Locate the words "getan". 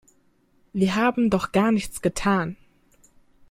2.01-2.57